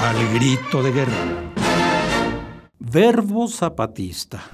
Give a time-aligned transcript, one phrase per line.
[0.00, 1.52] Al grito de guerra.
[2.78, 4.48] Verbo zapatista.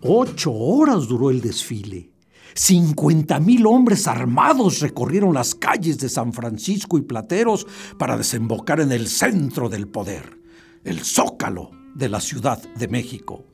[0.00, 2.12] Ocho horas duró el desfile.
[2.54, 7.66] 50 mil hombres armados recorrieron las calles de San Francisco y Plateros
[7.98, 10.38] para desembocar en el centro del poder,
[10.84, 13.44] el zócalo de la Ciudad de México.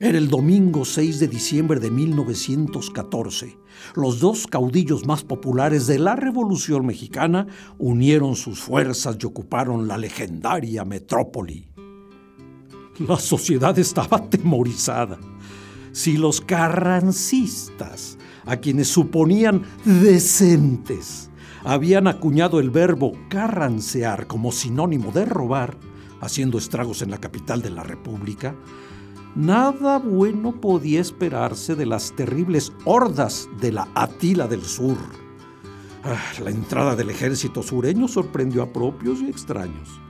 [0.00, 3.58] Era el domingo 6 de diciembre de 1914.
[3.96, 9.98] Los dos caudillos más populares de la Revolución Mexicana unieron sus fuerzas y ocuparon la
[9.98, 11.68] legendaria metrópoli.
[13.00, 15.18] La sociedad estaba atemorizada
[15.92, 21.28] si los carrancistas, a quienes suponían decentes,
[21.64, 25.76] habían acuñado el verbo carrancear como sinónimo de robar,
[26.20, 28.54] haciendo estragos en la capital de la República,
[29.34, 34.98] nada bueno podía esperarse de las terribles hordas de la Atila del Sur.
[36.04, 40.00] Ah, la entrada del ejército sureño sorprendió a propios y extraños.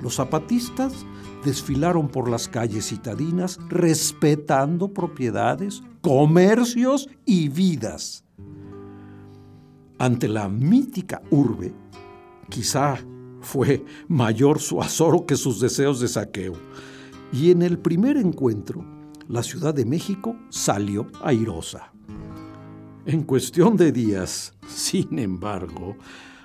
[0.00, 1.06] Los zapatistas
[1.44, 8.24] desfilaron por las calles citadinas respetando propiedades, comercios y vidas.
[9.98, 11.72] Ante la mítica urbe,
[12.48, 12.98] quizá
[13.40, 16.54] fue mayor su azoro que sus deseos de saqueo.
[17.32, 18.84] Y en el primer encuentro,
[19.28, 21.92] la Ciudad de México salió airosa.
[23.06, 25.96] En cuestión de días, sin embargo,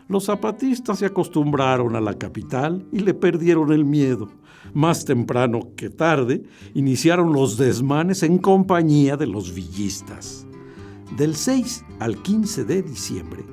[0.08, 4.30] los zapatistas se acostumbraron a la capital y le perdieron el miedo.
[4.74, 10.48] Más temprano que tarde, iniciaron los desmanes en compañía de los villistas.
[11.18, 13.44] Del 6 al 15 de diciembre,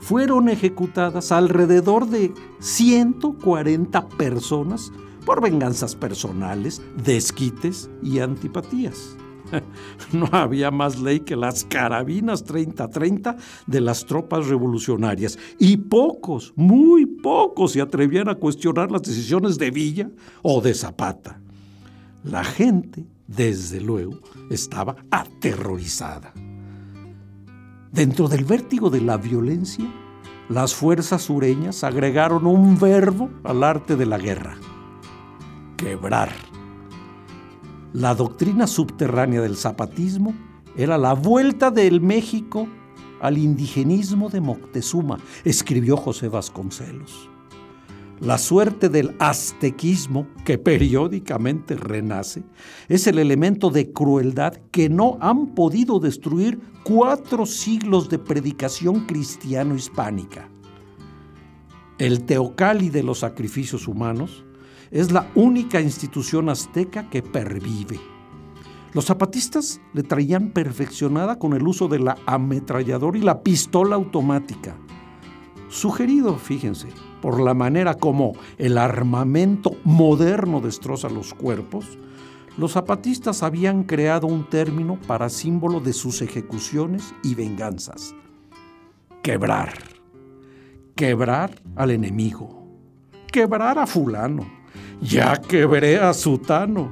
[0.00, 4.92] fueron ejecutadas alrededor de 140 personas
[5.24, 9.16] por venganzas personales, desquites y antipatías.
[10.12, 13.36] No había más ley que las carabinas 30-30
[13.66, 19.70] de las tropas revolucionarias y pocos, muy pocos se atrevían a cuestionar las decisiones de
[19.70, 20.10] Villa
[20.42, 21.40] o de Zapata.
[22.24, 24.18] La gente, desde luego,
[24.50, 26.32] estaba aterrorizada.
[27.96, 29.86] Dentro del vértigo de la violencia,
[30.50, 34.58] las fuerzas sureñas agregaron un verbo al arte de la guerra,
[35.78, 36.28] quebrar.
[37.94, 40.34] La doctrina subterránea del zapatismo
[40.76, 42.68] era la vuelta del México
[43.22, 47.30] al indigenismo de Moctezuma, escribió José Vasconcelos.
[48.20, 52.44] La suerte del aztequismo, que periódicamente renace,
[52.88, 60.48] es el elemento de crueldad que no han podido destruir cuatro siglos de predicación cristiano-hispánica.
[61.98, 64.44] El teocali de los sacrificios humanos
[64.90, 68.00] es la única institución azteca que pervive.
[68.94, 74.74] Los zapatistas le traían perfeccionada con el uso de la ametralladora y la pistola automática.
[75.68, 76.88] Sugerido, fíjense,
[77.20, 81.98] por la manera como el armamento moderno destroza los cuerpos,
[82.56, 88.14] los zapatistas habían creado un término para símbolo de sus ejecuciones y venganzas.
[89.22, 89.74] Quebrar.
[90.94, 92.66] Quebrar al enemigo.
[93.30, 94.56] Quebrar a fulano
[95.00, 96.90] ya quebré a Sutano.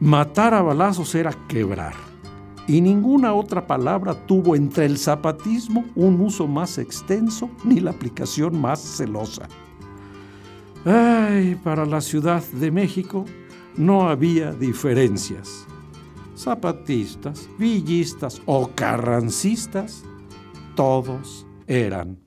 [0.00, 1.94] Matar a balazos era quebrar,
[2.68, 8.60] y ninguna otra palabra tuvo entre el zapatismo un uso más extenso ni la aplicación
[8.60, 9.48] más celosa.
[10.84, 13.24] Ay, para la Ciudad de México
[13.76, 15.66] no había diferencias.
[16.36, 20.04] Zapatistas, villistas o carrancistas,
[20.74, 22.18] todos eran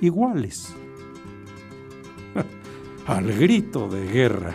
[0.00, 0.74] iguales
[3.06, 4.54] al grito de guerra.